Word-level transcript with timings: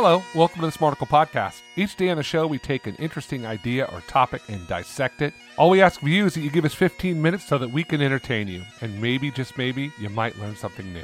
Hello, 0.00 0.22
welcome 0.32 0.60
to 0.60 0.66
the 0.68 0.72
Smarticle 0.72 1.08
Podcast. 1.08 1.62
Each 1.74 1.96
day 1.96 2.08
on 2.10 2.18
the 2.18 2.22
show, 2.22 2.46
we 2.46 2.60
take 2.60 2.86
an 2.86 2.94
interesting 3.00 3.44
idea 3.44 3.84
or 3.86 4.00
topic 4.02 4.42
and 4.46 4.64
dissect 4.68 5.22
it. 5.22 5.34
All 5.56 5.70
we 5.70 5.82
ask 5.82 6.00
of 6.00 6.06
you 6.06 6.26
is 6.26 6.34
that 6.34 6.42
you 6.42 6.50
give 6.50 6.64
us 6.64 6.72
15 6.72 7.20
minutes 7.20 7.48
so 7.48 7.58
that 7.58 7.72
we 7.72 7.82
can 7.82 8.00
entertain 8.00 8.46
you, 8.46 8.62
and 8.80 9.02
maybe, 9.02 9.32
just 9.32 9.58
maybe, 9.58 9.90
you 9.98 10.08
might 10.08 10.38
learn 10.38 10.54
something 10.54 10.92
new. 10.92 11.02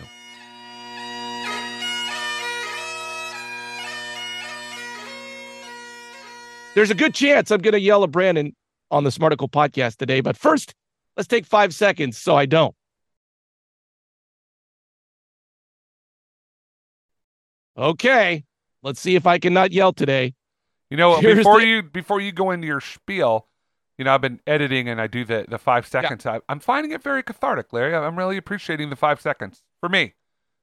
There's 6.77 6.93
a 6.93 6.95
good 6.95 7.15
chance 7.15 7.51
I'm 7.51 7.63
going 7.63 7.73
to 7.73 7.81
yell 7.81 8.05
at 8.05 8.13
Brandon 8.13 8.55
on 8.93 9.03
the 9.03 9.11
Smarticle 9.11 9.51
Podcast 9.51 9.97
today, 9.97 10.21
but 10.21 10.37
first, 10.37 10.73
let's 11.17 11.27
take 11.27 11.47
five 11.47 11.75
seconds 11.75 12.17
so 12.17 12.37
I 12.37 12.47
don't. 12.47 12.77
Okay, 17.77 18.45
let's 18.85 19.01
see 19.01 19.17
if 19.17 19.27
I 19.27 19.39
can 19.39 19.53
not 19.53 19.73
yell 19.73 19.93
today. 19.93 20.35
You 20.91 20.97
know, 20.97 21.17
Here's 21.17 21.39
before 21.39 21.61
the- 21.61 21.67
you 21.67 21.83
before 21.83 22.21
you 22.21 22.31
go 22.31 22.53
into 22.53 22.69
your 22.69 22.81
spiel, 22.81 23.49
you 23.99 24.05
know, 24.05 24.15
I've 24.15 24.21
been 24.21 24.41
editing 24.47 24.89
and 24.89 25.01
I 25.01 25.09
do 25.09 25.25
the 25.25 25.47
the 25.49 25.59
five 25.59 25.87
seconds. 25.89 26.25
I, 26.27 26.41
I'm 26.49 26.61
finding 26.61 26.93
it 26.93 27.03
very 27.03 27.23
cathartic, 27.23 27.73
Larry. 27.73 27.97
I'm 27.97 28.17
really 28.17 28.37
appreciating 28.37 28.91
the 28.91 28.97
five 28.97 29.21
seconds 29.21 29.63
for 29.81 29.89
me. 29.89 30.15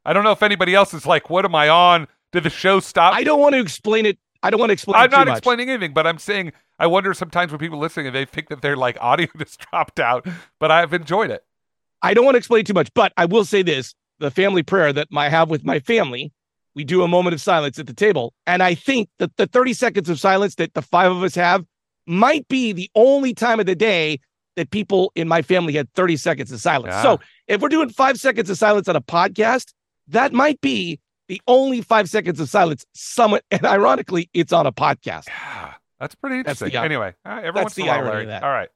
I 0.05 0.13
don't 0.13 0.23
know 0.23 0.31
if 0.31 0.41
anybody 0.41 0.73
else 0.73 0.93
is 0.93 1.05
like, 1.05 1.29
"What 1.29 1.43
am 1.43 1.55
I 1.55 1.67
on? 1.67 2.07
Did 2.31 2.43
the 2.43 2.49
show 2.49 2.79
stop?" 2.79 3.13
I 3.13 3.23
don't 3.23 3.39
want 3.39 3.55
to 3.55 3.59
explain 3.59 4.05
it. 4.05 4.17
I 4.43 4.49
don't 4.49 4.59
want 4.59 4.69
to 4.69 4.73
explain. 4.73 4.99
I'm 4.99 5.05
it 5.05 5.11
too 5.11 5.17
not 5.17 5.27
much. 5.27 5.37
explaining 5.39 5.69
anything, 5.69 5.93
but 5.93 6.07
I'm 6.07 6.17
saying 6.17 6.53
I 6.79 6.87
wonder 6.87 7.13
sometimes 7.13 7.51
when 7.51 7.59
people 7.59 7.77
listening 7.77 8.07
and 8.07 8.15
they 8.15 8.25
think 8.25 8.49
that 8.49 8.61
their 8.61 8.75
like 8.77 8.97
audio 9.01 9.27
just 9.37 9.59
dropped 9.59 9.99
out, 9.99 10.25
but 10.59 10.71
I've 10.71 10.93
enjoyed 10.93 11.29
it. 11.29 11.43
I 12.01 12.13
don't 12.13 12.25
want 12.25 12.35
to 12.35 12.39
explain 12.39 12.65
too 12.65 12.73
much, 12.73 12.91
but 12.93 13.11
I 13.17 13.25
will 13.25 13.45
say 13.45 13.61
this: 13.61 13.93
the 14.19 14.31
family 14.31 14.63
prayer 14.63 14.93
that 14.93 15.07
I 15.15 15.29
have 15.29 15.49
with 15.49 15.63
my 15.63 15.79
family, 15.79 16.31
we 16.75 16.83
do 16.83 17.03
a 17.03 17.07
moment 17.07 17.33
of 17.33 17.41
silence 17.41 17.77
at 17.79 17.87
the 17.87 17.93
table, 17.93 18.33
and 18.47 18.61
I 18.63 18.75
think 18.75 19.09
that 19.19 19.35
the 19.37 19.47
30 19.47 19.73
seconds 19.73 20.09
of 20.09 20.19
silence 20.19 20.55
that 20.55 20.73
the 20.73 20.81
five 20.81 21.11
of 21.11 21.21
us 21.23 21.35
have 21.35 21.65
might 22.07 22.47
be 22.47 22.71
the 22.73 22.89
only 22.95 23.33
time 23.33 23.59
of 23.59 23.65
the 23.65 23.75
day 23.75 24.19
that 24.55 24.69
people 24.71 25.11
in 25.15 25.27
my 25.27 25.41
family 25.41 25.73
had 25.73 25.91
30 25.93 26.17
seconds 26.17 26.51
of 26.51 26.59
silence. 26.59 26.95
So 27.01 27.19
if 27.47 27.61
we're 27.61 27.69
doing 27.69 27.89
five 27.89 28.19
seconds 28.19 28.49
of 28.49 28.57
silence 28.57 28.87
on 28.89 28.95
a 28.95 29.01
podcast, 29.01 29.71
that 30.09 30.33
might 30.33 30.59
be 30.61 30.99
the 31.27 31.41
only 31.47 31.81
five 31.81 32.09
seconds 32.09 32.39
of 32.39 32.49
silence. 32.49 32.85
Someone, 32.93 33.39
and 33.51 33.65
ironically, 33.65 34.29
it's 34.33 34.51
on 34.51 34.65
a 34.65 34.71
podcast. 34.71 35.27
Yeah, 35.27 35.73
that's 35.99 36.15
pretty 36.15 36.41
That's 36.43 36.59
the 36.59 36.65
interesting. 36.65 36.85
anyway, 36.85 37.13
all 37.25 37.33
right, 37.35 37.45
every 37.45 37.59
that's 37.59 37.63
once 37.65 37.77
in 37.77 37.85
the 37.85 37.91
irony 37.91 38.09
Larry. 38.09 38.23
of 38.23 38.27
that. 38.29 38.43
All 38.43 38.49
right. 38.49 38.69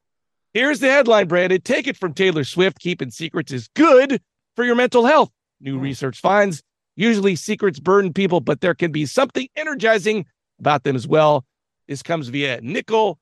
Here's 0.53 0.79
the 0.79 0.89
headline, 0.89 1.27
Brandon. 1.27 1.59
Take 1.59 1.87
it 1.87 1.97
from 1.97 2.13
Taylor 2.13 2.45
Swift. 2.45 2.79
Keeping 2.79 3.11
secrets 3.11 3.51
is 3.51 3.67
good 3.75 4.21
for 4.55 4.63
your 4.63 4.75
mental 4.75 5.05
health. 5.05 5.29
New 5.59 5.75
Hmm. 5.77 5.81
research 5.83 6.21
finds 6.21 6.63
usually 6.95 7.35
secrets 7.35 7.79
burden 7.79 8.13
people, 8.13 8.39
but 8.41 8.61
there 8.61 8.73
can 8.73 8.91
be 8.91 9.05
something 9.05 9.47
energizing 9.55 10.25
about 10.59 10.83
them 10.83 10.95
as 10.95 11.07
well. 11.07 11.45
This 11.87 12.01
comes 12.01 12.29
via 12.29 12.59
Nicole 12.61 13.19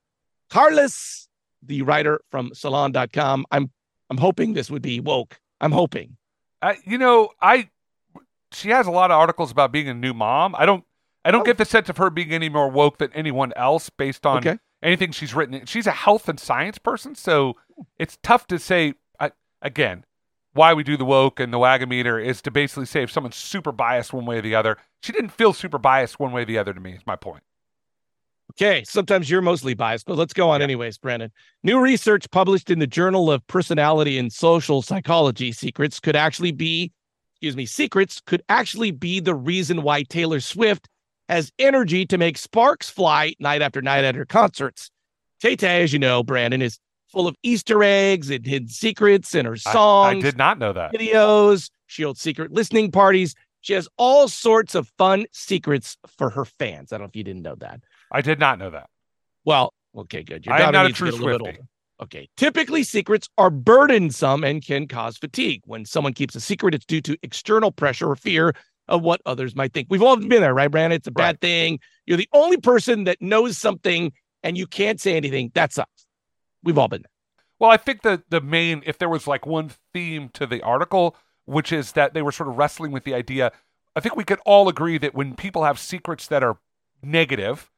Karlis, 0.50 1.28
the 1.62 1.82
writer 1.82 2.22
from 2.30 2.54
salon.com. 2.54 3.46
I'm 3.52 3.72
I'm 4.10 4.18
hoping 4.18 4.54
this 4.54 4.70
would 4.70 4.82
be 4.82 5.00
woke. 5.00 5.40
I'm 5.60 5.72
hoping. 5.72 6.18
I, 6.62 6.78
you 6.86 6.98
know, 6.98 7.30
I 7.42 7.70
she 8.52 8.70
has 8.70 8.86
a 8.88 8.92
lot 8.92 9.10
of 9.12 9.18
articles 9.18 9.52
about 9.52 9.72
being 9.72 9.90
a 9.90 9.94
new 9.94 10.14
mom. 10.14 10.56
I 10.58 10.66
don't 10.66 10.84
I 11.26 11.32
don't 11.32 11.42
Oh. 11.42 11.46
get 11.46 11.58
the 11.58 11.66
sense 11.66 11.90
of 11.90 11.98
her 11.98 12.10
being 12.10 12.32
any 12.32 12.50
more 12.50 12.70
woke 12.70 12.98
than 13.00 13.12
anyone 13.14 13.54
else 13.56 13.90
based 13.90 14.26
on 14.26 14.38
Okay. 14.40 14.58
anything 14.82 15.12
she's 15.12 15.34
written. 15.34 15.66
She's 15.66 15.88
a 15.88 15.92
health 15.92 16.30
and 16.30 16.40
science 16.40 16.78
person, 16.78 17.16
so 17.16 17.56
it's 17.98 18.18
tough 18.24 18.46
to 18.48 18.60
say 18.60 18.94
I, 19.20 19.32
again 19.62 20.06
why 20.54 20.74
we 20.74 20.84
do 20.84 20.98
the 20.98 21.06
woke 21.06 21.40
and 21.40 21.54
the 21.54 21.58
wagameter 21.58 22.24
is 22.24 22.42
to 22.44 22.52
basically 22.52 22.86
say 22.86 23.04
if 23.04 23.12
someone's 23.12 23.36
super 23.36 23.72
biased 23.72 24.14
one 24.14 24.26
way 24.26 24.38
or 24.38 24.42
the 24.42 24.56
other. 24.56 24.78
She 25.02 25.12
didn't 25.12 25.32
feel 25.32 25.54
super 25.54 25.78
biased 25.78 26.20
one 26.20 26.32
way 26.32 26.44
or 26.44 26.46
the 26.46 26.58
other 26.58 26.74
to 26.74 26.80
me. 26.80 26.94
Is 26.94 27.06
my 27.06 27.16
point. 27.16 27.44
Okay, 28.52 28.84
sometimes 28.84 29.30
you're 29.30 29.42
mostly 29.42 29.74
biased, 29.74 30.06
but 30.06 30.18
let's 30.18 30.34
go 30.34 30.50
on 30.50 30.62
anyways, 30.62 30.98
Brandon. 30.98 31.32
New 31.64 31.80
research 31.80 32.30
published 32.30 32.70
in 32.70 32.78
the 32.78 32.86
Journal 32.86 33.32
of 33.32 33.46
Personality 33.48 34.20
and 34.20 34.32
Social 34.32 34.82
Psychology 34.82 35.52
secrets 35.52 36.00
could 36.00 36.16
actually 36.16 36.52
be, 36.52 36.92
excuse 37.32 37.56
me, 37.56 37.66
secrets 37.66 38.22
could 38.24 38.44
actually 38.50 38.92
be 38.92 39.20
the 39.20 39.34
reason 39.34 39.82
why 39.82 40.04
Taylor 40.04 40.40
Swift 40.40 40.88
has 41.30 41.52
energy 41.58 42.06
to 42.06 42.18
make 42.18 42.38
sparks 42.38 42.90
fly 42.90 43.34
night 43.40 43.62
after 43.62 43.82
night 43.82 44.04
at 44.04 44.14
her 44.14 44.26
concerts. 44.26 44.92
Tay 45.40 45.56
Tay, 45.56 45.82
as 45.84 45.94
you 45.94 46.00
know, 46.00 46.22
Brandon, 46.22 46.62
is 46.62 46.78
full 47.14 47.28
of 47.28 47.36
Easter 47.44 47.82
eggs 47.84 48.30
and 48.30 48.46
hidden 48.46 48.68
secrets 48.68 49.34
in 49.36 49.46
her 49.46 49.54
I- 49.54 49.72
songs 49.72 50.18
I, 50.26 50.28
did 50.30 50.38
not 50.38 50.60
know 50.60 50.74
that. 50.74 50.92
videos. 50.94 51.70
She 51.88 52.04
holds 52.04 52.20
secret 52.20 52.52
listening 52.52 52.92
parties. 52.92 53.36
She 53.62 53.74
has 53.74 53.88
all 53.98 54.28
sorts 54.28 54.76
of 54.76 54.92
fun 54.98 55.26
secrets 55.32 55.96
for 56.18 56.30
her 56.32 56.44
fans. 56.44 56.92
I 56.92 56.98
don't 56.98 57.04
know 57.06 57.10
if 57.10 57.16
you 57.16 57.24
didn't 57.24 57.44
know 57.44 57.56
that. 57.60 57.80
I 58.12 58.20
did 58.22 58.40
not 58.40 58.60
know 58.60 58.72
that. 58.72 58.90
Well, 59.46 59.74
okay, 59.96 60.24
good. 60.24 60.46
Your 60.46 60.56
I 60.56 60.62
am 60.62 60.74
not 60.74 60.88
a 60.88 60.92
true 60.92 61.12
get 61.12 61.22
Swiftie. 61.22 61.58
Okay. 62.02 62.28
Typically, 62.36 62.84
secrets 62.84 63.30
are 63.38 63.50
burdensome 63.50 64.44
and 64.44 64.66
can 64.66 64.88
cause 64.88 65.18
fatigue. 65.18 65.62
When 65.66 65.86
someone 65.86 66.14
keeps 66.14 66.36
a 66.36 66.42
secret, 66.42 66.74
it's 66.76 66.86
due 66.86 67.00
to 67.02 67.16
external 67.24 67.72
pressure 67.72 68.10
or 68.10 68.16
fear 68.18 68.54
of 68.90 69.02
what 69.02 69.22
others 69.26 69.56
might 69.56 69.72
think. 69.74 69.88
We've 69.90 70.02
all 70.04 70.18
been 70.18 70.42
there, 70.42 70.54
right, 70.54 70.70
Brandon? 70.70 70.98
It's 70.98 71.08
a 71.08 71.12
bad 71.12 71.24
Right. 71.36 71.42
thing. 71.42 71.80
You're 72.06 72.18
the 72.18 72.28
only 72.34 72.58
person 72.58 73.06
that 73.06 73.22
knows 73.22 73.58
something 73.58 74.12
and 74.42 74.58
you 74.58 74.68
can't 74.68 75.00
say 75.00 75.16
anything. 75.16 75.52
That 75.54 75.72
sucks. 75.72 76.03
We've 76.64 76.78
all 76.78 76.88
been 76.88 77.02
there. 77.04 77.10
Well, 77.60 77.70
I 77.72 77.78
think 77.78 78.02
the 78.02 78.24
the 78.30 78.42
main, 78.42 78.82
if 78.86 78.98
there 78.98 79.10
was 79.10 79.28
like 79.28 79.46
one 79.46 79.72
theme 79.94 80.30
to 80.34 80.46
the 80.46 80.62
article, 80.62 81.16
which 81.46 81.72
is 81.72 81.92
that 81.94 82.14
they 82.14 82.22
were 82.22 82.32
sort 82.32 82.50
of 82.50 82.58
wrestling 82.58 82.92
with 82.92 83.04
the 83.04 83.14
idea. 83.14 83.52
I 83.96 84.00
think 84.00 84.16
we 84.16 84.24
could 84.24 84.40
all 84.46 84.68
agree 84.70 84.98
that 84.98 85.14
when 85.14 85.36
people 85.36 85.64
have 85.64 85.78
secrets 85.78 86.26
that 86.28 86.44
are 86.44 86.58
negative, 87.04 87.70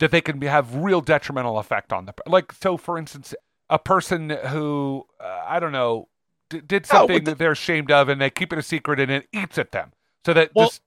that 0.00 0.10
they 0.10 0.20
can 0.20 0.38
be, 0.38 0.46
have 0.48 0.74
real 0.74 1.00
detrimental 1.00 1.58
effect 1.58 1.92
on 1.92 2.04
the 2.06 2.14
like. 2.26 2.52
So, 2.52 2.76
for 2.76 2.98
instance, 2.98 3.34
a 3.70 3.78
person 3.78 4.30
who 4.30 5.06
uh, 5.20 5.44
I 5.46 5.60
don't 5.60 5.72
know 5.72 6.08
d- 6.50 6.60
did 6.60 6.84
something 6.86 7.24
the- 7.24 7.30
that 7.32 7.38
they're 7.38 7.52
ashamed 7.52 7.90
of, 7.90 8.08
and 8.08 8.20
they 8.20 8.28
keep 8.30 8.52
it 8.52 8.58
a 8.58 8.62
secret, 8.62 9.00
and 9.00 9.10
it 9.10 9.28
eats 9.32 9.56
at 9.58 9.72
them. 9.72 9.92
So 10.26 10.34
that 10.34 10.50
Well, 10.54 10.66
this, 10.68 10.80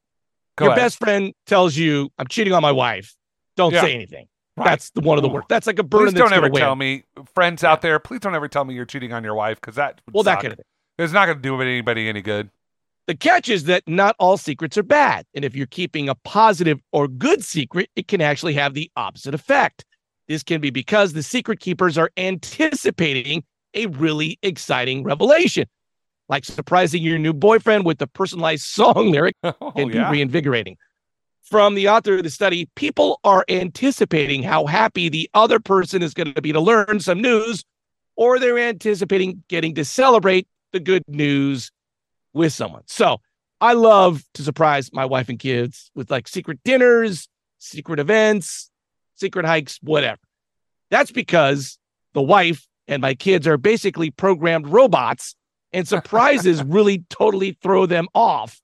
Your 0.60 0.70
ahead. 0.70 0.82
best 0.82 1.00
friend 1.00 1.34
tells 1.46 1.76
you, 1.76 2.10
I'm 2.20 2.28
cheating 2.28 2.54
on 2.54 2.62
my 2.62 2.72
wife. 2.72 3.16
Don't 3.58 3.74
Yeah. 3.74 3.82
say 3.82 3.94
anything. 3.94 4.28
Right. 4.58 4.66
That's 4.66 4.90
the 4.92 5.02
one 5.02 5.18
of 5.18 5.22
the 5.22 5.28
worst. 5.30 5.50
That's 5.50 5.68
like 5.68 5.80
a 5.80 5.84
burden 5.84 6.14
Please 6.14 6.18
don't 6.20 6.32
ever 6.34 6.50
win. 6.50 6.62
tell 6.62 6.76
me, 6.76 7.04
friends 7.34 7.64
out 7.64 7.82
there. 7.82 8.00
Please 8.00 8.22
don't 8.22 8.36
ever 8.36 8.48
tell 8.48 8.64
me 8.64 8.74
you're 8.74 8.86
cheating 8.86 9.12
on 9.12 9.24
your 9.24 9.36
wife 9.36 9.60
because 9.60 9.76
that 9.76 10.00
Well, 10.14 10.24
that 10.24 10.36
suck. 10.36 10.42
kind 10.44 10.54
of 10.54 10.58
thing. 10.60 10.66
It's 10.98 11.12
not 11.14 11.26
going 11.26 11.38
to 11.38 11.42
do 11.42 11.62
anybody 11.62 12.08
any 12.08 12.22
good. 12.22 12.50
The 13.08 13.16
catch 13.16 13.50
is 13.50 13.66
that 13.66 13.84
not 13.86 14.16
all 14.18 14.38
secrets 14.38 14.78
are 14.78 14.84
bad. 14.84 15.26
And 15.36 15.44
if 15.44 15.56
you're 15.56 15.68
keeping 15.68 16.08
a 16.10 16.16
positive 16.16 16.80
or 16.94 17.08
good 17.08 17.44
secret, 17.44 17.90
it 17.98 18.08
can 18.08 18.22
actually 18.22 18.54
have 18.54 18.74
the 18.74 18.90
opposite 18.96 19.34
effect. 19.36 19.84
This 20.28 20.42
can 20.42 20.62
be 20.62 20.70
because 20.72 21.14
the 21.14 21.22
secret 21.22 21.60
keepers 21.60 21.98
are 21.98 22.10
anticipating 22.18 23.44
a 23.74 23.88
really 23.88 24.40
exciting 24.42 25.04
revelation, 25.04 25.66
like 26.30 26.46
surprising 26.46 27.04
your 27.04 27.20
new 27.20 27.34
boyfriend 27.34 27.86
with 27.86 28.02
a 28.02 28.08
personalized 28.08 28.64
song 28.66 29.12
lyric 29.12 29.36
oh 29.44 29.54
can 29.76 29.90
yeah. 29.90 30.10
be 30.10 30.18
reinvigorating. 30.18 30.78
From 31.50 31.76
the 31.76 31.90
author 31.90 32.18
of 32.18 32.24
the 32.24 32.32
study, 32.32 32.68
people 32.76 33.20
are 33.24 33.46
anticipating 33.48 34.42
how 34.42 34.66
happy 34.66 35.10
the 35.10 35.30
other 35.36 35.60
person 35.60 36.02
is 36.02 36.16
going 36.16 36.34
to 36.34 36.42
be 36.42 36.52
to 36.52 36.60
learn 36.60 37.00
some 37.00 37.22
news, 37.22 37.64
or 38.16 38.40
they're 38.40 38.58
anticipating 38.58 39.44
getting 39.48 39.76
to 39.76 39.86
celebrate 39.86 40.48
the 40.72 40.80
good 40.80 41.04
news 41.08 41.72
with 42.34 42.52
someone. 42.52 42.82
So 42.88 43.22
I 43.62 43.74
love 43.74 44.24
to 44.34 44.44
surprise 44.44 44.90
my 44.92 45.06
wife 45.06 45.30
and 45.30 45.38
kids 45.38 45.92
with 45.94 46.10
like 46.10 46.28
secret 46.28 46.60
dinners, 46.64 47.28
secret 47.60 48.00
events, 48.00 48.72
secret 49.16 49.46
hikes, 49.46 49.78
whatever. 49.84 50.20
That's 50.90 51.12
because 51.12 51.78
the 52.14 52.24
wife 52.24 52.68
and 52.88 53.02
my 53.02 53.14
kids 53.14 53.48
are 53.48 53.58
basically 53.58 54.10
programmed 54.10 54.68
robots, 54.68 55.36
and 55.74 55.88
surprises 55.88 56.64
really 56.66 57.06
totally 57.10 57.58
throw 57.62 57.86
them 57.86 58.08
off. 58.16 58.60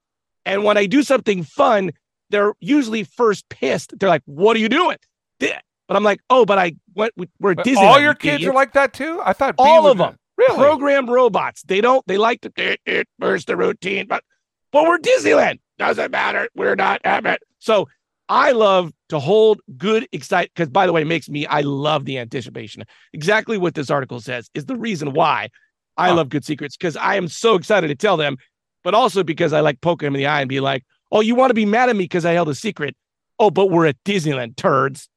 And 0.45 0.63
when 0.63 0.77
I 0.77 0.87
do 0.87 1.03
something 1.03 1.43
fun, 1.43 1.91
they're 2.31 2.53
usually 2.59 3.03
first 3.03 3.47
pissed. 3.49 3.97
They're 3.99 4.09
like, 4.09 4.23
"What 4.25 4.55
are 4.55 4.59
you 4.59 4.69
doing?" 4.69 4.97
But 5.39 5.97
I'm 5.97 6.03
like, 6.03 6.21
"Oh, 6.29 6.45
but 6.45 6.57
I 6.57 6.73
went. 6.95 7.13
We're 7.39 7.51
at 7.51 7.57
But 7.57 7.63
Disney. 7.65 7.85
all 7.85 7.99
your 7.99 8.13
kids 8.13 8.45
are 8.45 8.53
like 8.53 8.73
that 8.73 8.93
too. 8.93 9.21
I 9.25 9.33
thought 9.33 9.55
All 9.57 9.87
of 9.87 9.97
them. 9.97 10.15
Really? 10.37 10.55
programmed 10.57 11.09
robots. 11.09 11.63
They 11.63 11.81
don't. 11.81 12.05
They 12.07 12.17
like 12.17 12.41
to 12.41 12.77
burst 13.19 13.47
the 13.47 13.57
routine, 13.57 14.07
but 14.07 14.23
but 14.71 14.83
we're 14.83 14.97
Disneyland. 14.99 15.59
Doesn't 15.77 16.11
matter. 16.11 16.47
We're 16.55 16.75
not 16.75 17.01
Abbott. 17.03 17.43
So 17.59 17.89
I 18.29 18.53
love 18.53 18.93
to 19.09 19.19
hold 19.19 19.59
good 19.77 20.07
excite 20.13 20.49
because 20.55 20.69
by 20.69 20.85
the 20.87 20.93
way, 20.93 21.01
it 21.01 21.07
makes 21.07 21.27
me 21.29 21.45
I 21.45 21.61
love 21.61 22.05
the 22.05 22.17
anticipation. 22.19 22.83
Exactly 23.11 23.57
what 23.57 23.75
this 23.75 23.89
article 23.91 24.21
says 24.21 24.49
is 24.53 24.65
the 24.65 24.77
reason 24.77 25.11
why 25.13 25.49
I 25.97 26.07
Huh. 26.09 26.15
love 26.15 26.29
good 26.29 26.45
secrets 26.45 26.77
because 26.77 26.95
I 26.95 27.15
am 27.15 27.27
so 27.27 27.55
excited 27.55 27.89
to 27.89 27.95
tell 27.95 28.15
them, 28.15 28.37
but 28.83 28.93
also 28.93 29.23
because 29.23 29.51
I 29.51 29.59
like 29.59 29.81
poking 29.81 30.07
them 30.07 30.15
in 30.15 30.19
the 30.19 30.27
eye 30.27 30.39
and 30.39 30.47
be 30.49 30.61
like, 30.61 30.85
"Oh, 31.11 31.21
you 31.21 31.35
want 31.35 31.49
to 31.49 31.53
be 31.55 31.65
mad 31.65 31.89
at 31.89 31.95
me 31.95 32.03
because 32.05 32.25
I 32.25 32.33
held 32.33 32.49
a 32.49 32.55
secret? 32.55 32.95
Oh, 33.39 33.49
but 33.49 33.69
we're 33.69 33.85
at 33.87 34.03
Disneyland, 34.03 34.55
turds." 34.55 35.09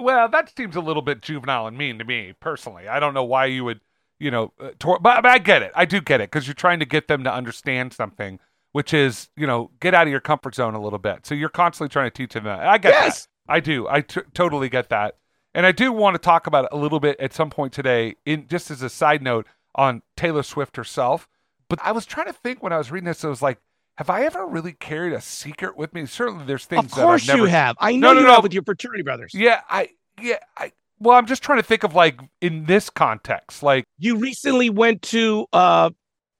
Well, 0.00 0.28
that 0.28 0.52
seems 0.56 0.74
a 0.76 0.80
little 0.80 1.02
bit 1.02 1.20
juvenile 1.22 1.66
and 1.66 1.76
mean 1.76 1.98
to 1.98 2.04
me 2.04 2.32
personally. 2.40 2.88
I 2.88 2.98
don't 2.98 3.14
know 3.14 3.24
why 3.24 3.46
you 3.46 3.64
would, 3.64 3.80
you 4.18 4.30
know, 4.30 4.52
uh, 4.58 4.70
tor- 4.78 4.98
but, 5.00 5.22
but 5.22 5.30
I 5.30 5.38
get 5.38 5.62
it. 5.62 5.70
I 5.74 5.84
do 5.84 6.00
get 6.00 6.20
it 6.20 6.30
because 6.30 6.46
you're 6.46 6.54
trying 6.54 6.80
to 6.80 6.86
get 6.86 7.08
them 7.08 7.24
to 7.24 7.32
understand 7.32 7.92
something 7.92 8.38
which 8.72 8.92
is 8.92 9.30
you 9.38 9.46
know 9.46 9.70
get 9.80 9.94
out 9.94 10.06
of 10.06 10.10
your 10.10 10.20
comfort 10.20 10.54
zone 10.54 10.74
a 10.74 10.80
little 10.80 10.98
bit. 10.98 11.24
So 11.24 11.34
you're 11.34 11.48
constantly 11.48 11.90
trying 11.90 12.10
to 12.10 12.14
teach 12.14 12.34
them 12.34 12.44
that. 12.44 12.60
I 12.60 12.76
get 12.76 12.92
Yes. 12.92 13.22
that. 13.46 13.52
I 13.54 13.60
do. 13.60 13.86
I 13.88 14.02
t- 14.02 14.20
totally 14.34 14.68
get 14.68 14.90
that. 14.90 15.16
And 15.54 15.64
I 15.64 15.72
do 15.72 15.92
want 15.92 16.12
to 16.14 16.18
talk 16.18 16.46
about 16.46 16.64
it 16.66 16.70
a 16.72 16.76
little 16.76 17.00
bit 17.00 17.18
at 17.18 17.32
some 17.32 17.48
point 17.48 17.72
today, 17.72 18.16
in 18.26 18.46
just 18.48 18.70
as 18.70 18.82
a 18.82 18.90
side 18.90 19.22
note 19.22 19.46
on 19.76 20.02
Taylor 20.14 20.42
Swift 20.42 20.76
herself. 20.76 21.26
But 21.70 21.78
I 21.82 21.92
was 21.92 22.04
trying 22.04 22.26
to 22.26 22.34
think 22.34 22.62
when 22.62 22.74
I 22.74 22.76
was 22.76 22.90
reading 22.90 23.06
this, 23.06 23.24
I 23.24 23.28
was 23.28 23.40
like, 23.40 23.58
have 23.98 24.10
I 24.10 24.24
ever 24.24 24.46
really 24.46 24.72
carried 24.72 25.12
a 25.12 25.20
secret 25.20 25.76
with 25.76 25.92
me? 25.94 26.06
Certainly, 26.06 26.44
there's 26.46 26.64
things. 26.66 26.84
Of 26.84 26.90
course 26.92 27.26
never, 27.26 27.38
you 27.40 27.44
have. 27.46 27.76
I 27.80 27.96
know 27.96 28.12
no, 28.12 28.20
you 28.20 28.26
no. 28.26 28.32
have 28.34 28.42
with 28.42 28.52
your 28.54 28.62
fraternity 28.62 29.02
brothers. 29.02 29.32
Yeah, 29.34 29.60
I 29.68 29.90
yeah, 30.20 30.38
I 30.56 30.72
well, 30.98 31.16
I'm 31.16 31.26
just 31.26 31.42
trying 31.42 31.58
to 31.58 31.62
think 31.62 31.82
of 31.82 31.94
like 31.94 32.20
in 32.40 32.64
this 32.66 32.90
context, 32.90 33.62
like 33.62 33.84
You 33.98 34.16
recently 34.16 34.70
went 34.70 35.02
to 35.02 35.46
uh 35.52 35.90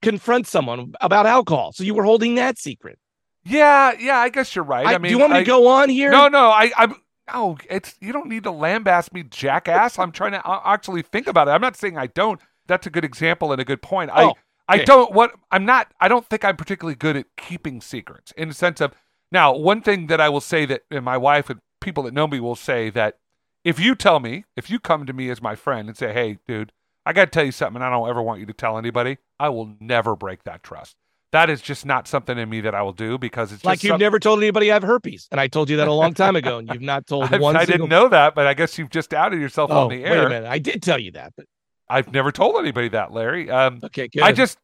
confront 0.03 0.47
someone 0.47 0.93
about 1.01 1.27
alcohol, 1.27 1.73
so 1.73 1.83
you 1.85 1.95
were 1.95 2.05
holding 2.05 2.35
that 2.37 2.59
secret. 2.59 2.99
yeah, 3.45 3.93
yeah. 3.99 4.19
I 4.19 4.29
guess 4.29 4.55
you're 4.55 4.65
right. 4.65 4.87
I, 4.87 4.95
I- 4.95 4.99
mean, 4.99 5.11
do 5.11 5.15
you 5.15 5.19
want 5.19 5.33
me 5.33 5.39
I- 5.39 5.43
to 5.43 5.47
go 5.47 5.67
on 5.69 5.89
here? 5.89 6.11
No, 6.11 6.29
no, 6.29 6.51
I, 6.51 6.71
I'm. 6.77 6.97
No, 7.33 7.59
it's 7.69 7.97
you 8.01 8.13
don't 8.13 8.29
need 8.29 8.45
to 8.45 8.53
lambaste 8.53 9.13
me, 9.13 9.25
jackass. 9.25 9.99
I'm 9.99 10.13
trying 10.13 10.33
to 10.33 10.47
uh, 10.47 10.61
actually 10.65 11.03
think 11.03 11.27
about 11.27 11.49
it. 11.49 11.53
I'm 11.53 11.61
not 11.61 11.77
saying 11.77 11.99
I 11.99 12.07
don't. 12.07 12.41
That's 12.69 12.87
a 12.87 12.91
good 12.91 13.05
example 13.05 13.51
and 13.53 13.61
a 13.61 13.65
good 13.65 13.83
point. 13.83 14.11
Oh, 14.15 14.31
I 14.31 14.33
okay. 14.75 14.85
don't. 14.85 15.13
What 15.13 15.33
I'm 15.51 15.65
not. 15.65 15.93
I 16.01 16.09
don't 16.09 16.27
think 16.29 16.45
I'm 16.45 16.57
particularly 16.57 16.97
good 16.97 17.17
at 17.17 17.27
keeping 17.37 17.81
secrets 17.81 18.33
in 18.37 18.49
the 18.49 18.55
sense 18.55 18.81
of. 18.81 18.93
Now, 19.33 19.55
one 19.57 19.81
thing 19.83 20.07
that 20.09 20.21
I 20.21 20.29
will 20.29 20.41
say 20.41 20.67
that 20.67 20.83
and 20.91 21.05
my 21.05 21.17
wife 21.17 21.49
and 21.51 21.61
people 21.81 22.03
that 22.05 22.15
know 22.15 22.27
me 22.27 22.41
will 22.41 22.57
say 22.57 22.91
that 22.91 23.19
if 23.65 23.81
you 23.81 23.95
tell 23.95 24.21
me, 24.21 24.45
if 24.57 24.71
you 24.71 24.79
come 24.79 25.05
to 25.07 25.13
me 25.13 25.31
as 25.31 25.43
my 25.43 25.55
friend 25.57 25.89
and 25.89 25.97
say, 25.97 26.13
"Hey, 26.13 26.39
dude, 26.47 26.73
I 27.05 27.13
got 27.13 27.25
to 27.27 27.31
tell 27.31 27.45
you 27.45 27.53
something, 27.53 27.77
and 27.77 27.85
I 27.85 27.91
don't 27.91 28.09
ever 28.09 28.23
want 28.23 28.41
you 28.41 28.47
to 28.47 28.53
tell 28.53 28.79
anybody," 28.79 29.19
I 29.41 29.49
will 29.49 29.75
never 29.81 30.15
break 30.17 30.45
that 30.45 30.63
trust. 30.63 30.95
That 31.33 31.51
is 31.51 31.61
just 31.61 31.85
not 31.85 32.07
something 32.07 32.39
in 32.39 32.49
me 32.49 32.61
that 32.63 32.75
I 32.75 32.83
will 32.83 32.93
do 32.93 33.19
because 33.19 33.53
it's 33.53 33.65
like 33.65 33.79
just 33.79 33.85
you've 33.85 33.91
some- 33.95 34.01
never 34.01 34.21
told 34.21 34.39
anybody 34.39 34.71
I 34.71 34.75
have 34.75 34.85
herpes, 34.85 35.27
and 35.33 35.41
I 35.41 35.49
told 35.49 35.69
you 35.69 35.77
that 35.79 35.89
a 35.89 35.93
long 35.93 36.15
time 36.15 36.37
ago, 36.37 36.59
and 36.59 36.69
you've 36.73 36.81
not 36.81 37.07
told 37.09 37.35
I, 37.35 37.39
one 37.39 37.57
I 37.57 37.65
single. 37.65 37.87
didn't 37.87 37.91
know 37.91 38.09
that, 38.09 38.37
but 38.37 38.47
I 38.47 38.55
guess 38.55 38.79
you've 38.79 38.91
just 38.91 39.13
outed 39.13 39.41
yourself 39.41 39.71
Oh, 39.73 39.85
on 39.85 39.89
the 39.91 40.05
air. 40.05 40.11
wait 40.13 40.25
a 40.25 40.29
minute, 40.29 40.49
I 40.49 40.59
did 40.61 40.83
tell 40.85 41.01
you 41.01 41.11
that, 41.13 41.33
but 41.37 41.47
I've 41.89 42.13
never 42.13 42.33
told 42.33 42.57
anybody 42.57 42.89
that, 42.91 43.13
Larry. 43.13 43.51
Um, 43.51 43.81
okay, 43.85 44.09
good. 44.09 44.23
I 44.23 44.33
just, 44.33 44.59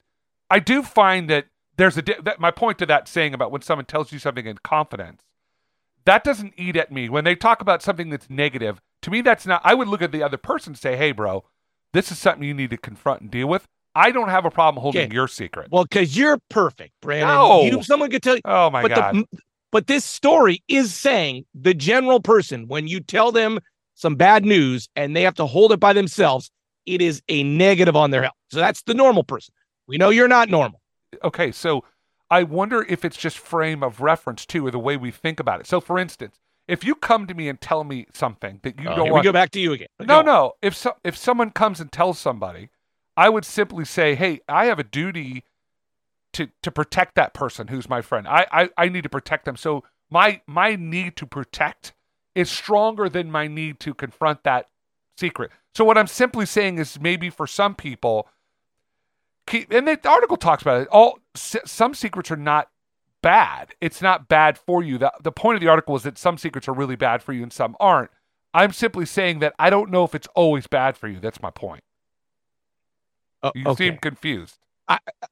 I 0.51 0.59
do 0.59 0.83
find 0.83 1.31
that 1.31 1.47
there's 1.77 1.97
a 1.97 2.03
di- 2.03 2.21
that 2.25 2.41
my 2.41 2.51
point 2.51 2.79
to 2.79 2.87
that 2.87 3.09
saying 3.09 3.35
about 3.35 3.51
when 3.53 3.63
someone 3.63 3.85
tells 3.87 4.13
you 4.13 4.19
something 4.19 4.47
in 4.47 4.59
confidence, 4.59 5.23
that 6.05 6.25
doesn't 6.25 6.55
eat 6.57 6.77
at 6.77 6.91
me 6.91 7.09
when 7.09 7.25
they 7.25 7.35
talk 7.37 7.61
about 7.61 7.83
something 7.83 8.11
that's 8.11 8.29
negative. 8.29 8.81
To 9.03 9.11
me, 9.11 9.21
that's 9.21 9.47
not. 9.47 9.61
I 9.65 9.75
would 9.75 9.89
look 9.89 10.03
at 10.03 10.13
the 10.13 10.23
other 10.23 10.37
person 10.37 10.73
and 10.73 10.79
say, 10.79 10.97
"Hey, 10.97 11.13
bro, 11.13 11.45
this 11.93 12.11
is 12.11 12.19
something 12.19 12.43
you 12.47 12.55
need 12.55 12.71
to 12.71 12.77
confront 12.77 13.21
and 13.23 13.31
deal 13.31 13.47
with." 13.47 13.67
I 13.95 14.11
don't 14.11 14.31
have 14.31 14.45
a 14.47 14.51
problem 14.51 14.81
holding 14.83 15.03
Okay. 15.03 15.15
your 15.15 15.29
secret. 15.29 15.69
well, 15.71 15.85
because 15.85 16.17
you're 16.17 16.39
perfect, 16.49 16.93
Brandon. 17.03 17.29
No. 17.29 17.63
You, 17.65 17.83
someone 17.83 18.11
could 18.11 18.23
tell 18.23 18.37
you, 18.37 18.41
oh 18.47 18.71
my 18.71 18.83
but 18.83 18.95
god! 18.95 19.15
the 19.17 19.27
but 19.71 19.87
this 19.87 20.05
story 20.05 20.63
is 20.69 20.95
saying 20.95 21.45
the 21.55 21.75
general 21.75 22.21
person 22.21 22.69
when 22.69 22.89
you 22.89 23.01
tell 23.01 23.33
them 23.33 23.59
some 23.95 24.15
bad 24.17 24.45
news 24.45 24.89
and 24.97 25.15
they 25.15 25.23
have 25.23 25.35
to 25.35 25.47
hold 25.47 25.73
it 25.73 25.81
by 25.81 25.93
themselves, 25.93 26.51
it 26.87 27.01
is 27.03 27.23
a 27.29 27.43
negative 27.43 27.97
on 27.97 28.11
their 28.11 28.23
health. 28.23 28.35
So 28.51 28.59
that's 28.59 28.83
the 28.83 28.95
normal 28.95 29.25
person. 29.25 29.55
We 29.87 29.99
know 29.99 30.11
you're 30.11 30.29
not 30.29 30.49
normal. 30.49 30.81
okay, 31.25 31.53
so 31.53 31.85
I 32.31 32.43
wonder 32.45 32.83
if 32.89 33.05
it's 33.05 33.17
just 33.17 33.39
frame 33.39 33.83
of 33.83 34.01
reference 34.01 34.47
too, 34.47 34.67
or 34.67 34.71
the 34.71 34.79
way 34.79 34.97
we 34.97 35.11
think 35.11 35.39
about 35.41 35.61
it. 35.61 35.67
So, 35.67 35.81
for 35.81 35.99
instance, 35.99 36.39
if 36.69 36.85
you 36.85 36.95
come 36.95 37.27
to 37.27 37.35
me 37.35 37.49
and 37.49 37.61
tell 37.61 37.85
me 37.85 38.07
something 38.15 38.61
that 38.63 38.79
you 38.81 38.89
Oh, 38.89 38.97
don't 38.97 39.11
want, 39.11 39.23
we 39.25 39.29
go 39.29 39.33
back 39.33 39.51
to 39.51 39.61
you 39.61 39.73
again. 39.73 39.89
no, 40.01 40.21
on. 40.21 40.25
no. 40.25 40.53
If 40.63 40.75
so, 40.77 40.95
if 41.05 41.17
someone 41.17 41.51
comes 41.51 41.81
and 41.81 41.91
tells 41.93 42.19
somebody, 42.19 42.71
I 43.17 43.29
would 43.29 43.45
simply 43.45 43.85
say, 43.85 44.15
"Hey, 44.15 44.41
I 44.49 44.67
have 44.67 44.79
a 44.79 44.85
duty 44.85 45.45
to 46.35 46.49
to 46.63 46.71
protect 46.71 47.15
that 47.17 47.35
person 47.35 47.69
who's 47.69 47.89
my 47.89 48.01
friend. 48.01 48.27
I 48.27 48.47
I, 48.51 48.69
I 48.79 48.89
need 48.89 49.03
to 49.03 49.09
protect 49.11 49.45
them. 49.45 49.57
So 49.57 49.85
my 50.11 50.41
my 50.47 50.77
need 50.77 51.17
to 51.17 51.27
protect 51.27 51.93
is 52.35 52.51
stronger 52.51 53.09
than 53.11 53.31
my 53.31 53.47
need 53.47 53.79
to 53.81 53.93
confront 53.93 54.43
that 54.45 54.69
secret. 55.19 55.51
So 55.75 55.85
what 55.85 55.97
I'm 55.97 56.07
simply 56.07 56.47
saying 56.47 56.79
is 56.79 57.01
maybe 57.01 57.31
for 57.31 57.47
some 57.47 57.75
people, 57.75 58.29
keep 59.47 59.73
and 59.73 59.89
the 59.89 59.99
article 60.09 60.37
talks 60.37 60.63
about 60.63 60.83
it. 60.83 60.89
All 60.89 61.19
some 61.35 61.95
secrets 61.95 62.31
are 62.31 62.37
not 62.37 62.69
bad. 63.23 63.75
It's 63.81 64.03
not 64.03 64.29
bad 64.29 64.59
for 64.59 64.83
you. 64.83 64.99
The 64.99 65.13
the 65.23 65.33
point 65.33 65.57
of 65.57 65.61
the 65.61 65.69
article 65.69 65.97
is 65.97 66.03
that 66.03 66.19
some 66.19 66.37
secrets 66.39 66.69
are 66.69 66.75
really 66.75 66.97
bad 66.97 67.23
for 67.23 67.33
you 67.33 67.43
and 67.43 67.53
some 67.53 67.77
aren't. 67.81 68.11
I'm 68.55 68.73
simply 68.73 69.07
saying 69.07 69.39
that 69.39 69.55
I 69.59 69.71
don't 69.71 69.91
know 69.91 70.05
if 70.05 70.15
it's 70.15 70.29
always 70.35 70.67
bad 70.67 70.97
for 70.97 71.09
you. 71.09 71.21
That's 71.21 71.41
my 71.41 71.51
point. 71.51 71.83
Uh, 73.43 73.51
You 73.55 73.67
okay. 73.69 73.87
seem 73.89 73.99
confused. 73.99 74.59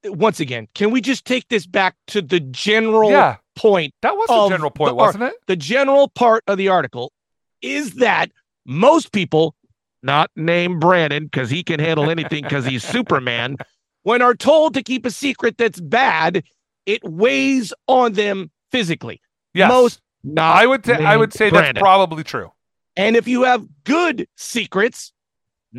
Once 0.04 0.40
again, 0.40 0.68
can 0.74 0.90
we 0.90 1.02
just 1.02 1.26
take 1.26 1.46
this 1.48 1.66
back 1.66 1.94
to 2.06 2.22
the 2.22 2.40
general 2.40 3.10
Yeah, 3.10 3.36
point? 3.56 3.92
that 4.00 4.16
was 4.16 4.28
the 4.28 4.48
general 4.54 4.70
point, 4.70 4.90
the 4.92 4.94
wasn't 4.94 5.24
it? 5.24 5.34
The 5.46 5.56
general 5.56 6.08
part 6.08 6.42
of 6.46 6.56
the 6.56 6.68
article 6.68 7.12
is 7.60 7.94
that 7.96 8.30
most 8.64 9.12
people, 9.12 9.54
not 10.02 10.30
named 10.36 10.80
Brandon, 10.80 11.24
because 11.24 11.50
he 11.50 11.62
can 11.62 11.80
handle 11.80 12.10
anything 12.10 12.42
because 12.42 12.66
he's 12.66 12.84
Superman, 12.84 13.56
when 14.02 14.22
are 14.22 14.34
told 14.34 14.74
to 14.74 14.82
keep 14.82 15.04
a 15.06 15.10
secret 15.10 15.58
that's 15.58 15.80
bad, 15.80 16.44
it 16.86 17.02
weighs 17.04 17.72
on 17.86 18.14
them 18.14 18.50
physically. 18.70 19.20
Yes. 19.54 19.68
Most 19.68 20.00
not. 20.22 20.56
I 20.56 20.66
would. 20.66 20.84
T- 20.84 20.92
I 20.92 21.16
would 21.16 21.32
say 21.32 21.50
that's 21.50 21.78
probably 21.78 22.24
true. 22.24 22.52
And 22.96 23.16
if 23.16 23.28
you 23.28 23.44
have 23.44 23.66
good 23.84 24.26
secrets, 24.36 25.12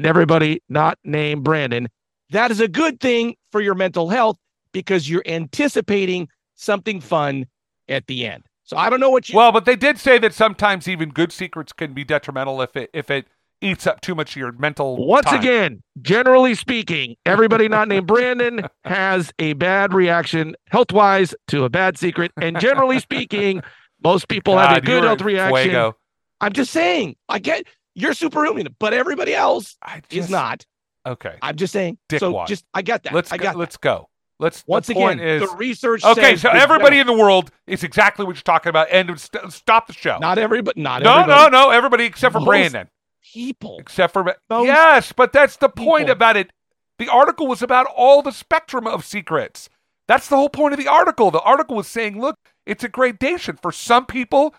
everybody 0.01 0.61
not 0.69 0.97
named 1.03 1.43
Brandon, 1.43 1.89
that 2.31 2.51
is 2.51 2.59
a 2.59 2.67
good 2.67 2.99
thing 2.99 3.35
for 3.51 3.61
your 3.61 3.75
mental 3.75 4.09
health 4.09 4.37
because 4.71 5.09
you're 5.09 5.23
anticipating 5.25 6.29
something 6.55 7.01
fun 7.01 7.45
at 7.89 8.07
the 8.07 8.25
end. 8.25 8.43
So 8.63 8.77
I 8.77 8.89
don't 8.89 8.99
know 8.99 9.09
what 9.09 9.27
you. 9.29 9.35
Well, 9.35 9.51
but 9.51 9.65
they 9.65 9.75
did 9.75 9.97
say 9.99 10.17
that 10.19 10.33
sometimes 10.33 10.87
even 10.87 11.09
good 11.09 11.31
secrets 11.33 11.73
can 11.73 11.93
be 11.93 12.03
detrimental 12.03 12.61
if 12.61 12.75
it 12.75 12.89
if 12.93 13.09
it 13.09 13.27
eats 13.61 13.87
up 13.87 14.01
too 14.01 14.15
much 14.15 14.31
of 14.31 14.37
your 14.37 14.51
mental. 14.53 14.97
Once 15.05 15.25
time. 15.25 15.39
again, 15.39 15.83
generally 16.01 16.55
speaking, 16.55 17.15
everybody 17.25 17.67
not 17.67 17.87
named 17.87 18.07
Brandon 18.07 18.67
has 18.83 19.31
a 19.39 19.53
bad 19.53 19.93
reaction 19.93 20.55
health 20.69 20.91
wise 20.91 21.33
to 21.47 21.63
a 21.63 21.69
bad 21.69 21.97
secret. 21.97 22.31
And 22.41 22.59
generally 22.59 22.99
speaking, 22.99 23.61
most 24.03 24.27
people 24.27 24.57
have 24.57 24.77
a 24.77 24.81
good 24.81 25.03
health 25.03 25.21
reaction. 25.21 25.63
Fuego. 25.69 25.97
I'm 26.39 26.53
just 26.53 26.71
saying, 26.71 27.15
I 27.29 27.39
get 27.39 27.67
you're 27.93 28.13
superhuman, 28.13 28.75
but 28.79 28.93
everybody 28.93 29.33
else 29.33 29.77
I 29.81 30.01
is 30.09 30.29
not. 30.29 30.65
Okay, 31.05 31.35
I'm 31.41 31.55
just 31.55 31.73
saying. 31.73 31.97
Dickwad. 32.09 32.19
so 32.19 32.45
just 32.47 32.65
I 32.73 32.81
got 32.81 33.03
that. 33.03 33.13
let's 33.13 33.31
I 33.31 33.37
go, 33.37 33.43
got 33.43 33.53
that. 33.53 33.59
let's 33.59 33.77
go. 33.77 34.07
Let's. 34.39 34.63
Once 34.65 34.87
the 34.87 34.93
again, 34.93 35.19
is 35.19 35.47
the 35.47 35.55
research 35.55 36.03
okay. 36.03 36.35
So 36.35 36.49
everybody 36.49 36.99
in 36.99 37.07
the 37.07 37.13
world 37.13 37.51
is 37.67 37.83
exactly 37.83 38.25
what 38.25 38.35
you're 38.35 38.41
talking 38.43 38.69
about. 38.69 38.87
And 38.91 39.19
st- 39.19 39.51
stop 39.51 39.87
the 39.87 39.93
show. 39.93 40.17
not 40.19 40.37
everybody, 40.37 40.81
not 40.81 41.03
no, 41.03 41.19
everybody. 41.19 41.51
no, 41.51 41.65
no. 41.65 41.69
Everybody 41.69 42.05
except 42.05 42.33
for 42.33 42.39
Most 42.39 42.47
Brandon. 42.47 42.89
People. 43.33 43.77
Except 43.79 44.13
for 44.13 44.23
Most 44.49 44.65
yes, 44.65 45.11
but 45.11 45.33
that's 45.33 45.57
the 45.57 45.69
point 45.69 46.07
people. 46.07 46.13
about 46.13 46.37
it. 46.37 46.51
The 46.97 47.09
article 47.09 47.47
was 47.47 47.61
about 47.61 47.87
all 47.87 48.21
the 48.21 48.31
spectrum 48.31 48.85
of 48.85 49.05
secrets. 49.05 49.69
That's 50.07 50.27
the 50.27 50.35
whole 50.35 50.49
point 50.49 50.73
of 50.73 50.79
the 50.79 50.87
article. 50.87 51.31
The 51.31 51.39
article 51.41 51.77
was 51.77 51.87
saying, 51.87 52.19
look, 52.19 52.35
it's 52.65 52.83
a 52.83 52.89
gradation. 52.89 53.57
For 53.61 53.71
some 53.71 54.05
people, 54.05 54.53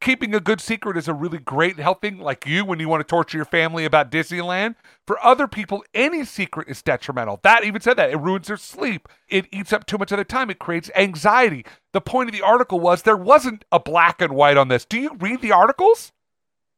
keeping 0.00 0.34
a 0.34 0.40
good 0.40 0.60
secret 0.60 0.96
is 0.96 1.08
a 1.08 1.14
really 1.14 1.38
great 1.38 1.78
helping, 1.78 2.18
like 2.18 2.46
you 2.46 2.64
when 2.64 2.80
you 2.80 2.88
want 2.88 3.00
to 3.00 3.04
torture 3.10 3.38
your 3.38 3.44
family 3.44 3.84
about 3.84 4.10
Disneyland. 4.10 4.74
For 5.06 5.22
other 5.24 5.46
people, 5.46 5.84
any 5.94 6.24
secret 6.24 6.68
is 6.68 6.82
detrimental. 6.82 7.40
That 7.42 7.64
even 7.64 7.80
said 7.80 7.96
that 7.96 8.10
it 8.10 8.16
ruins 8.16 8.48
their 8.48 8.56
sleep. 8.56 9.08
It 9.28 9.46
eats 9.52 9.72
up 9.72 9.86
too 9.86 9.98
much 9.98 10.10
of 10.12 10.16
their 10.16 10.24
time. 10.24 10.50
It 10.50 10.58
creates 10.58 10.90
anxiety. 10.96 11.64
The 11.92 12.00
point 12.00 12.28
of 12.28 12.34
the 12.34 12.42
article 12.42 12.80
was 12.80 13.02
there 13.02 13.16
wasn't 13.16 13.64
a 13.70 13.80
black 13.80 14.20
and 14.20 14.34
white 14.34 14.56
on 14.56 14.68
this. 14.68 14.84
Do 14.84 14.98
you 14.98 15.14
read 15.18 15.40
the 15.42 15.52
articles? 15.52 16.12